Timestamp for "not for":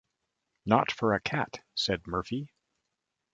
0.65-1.13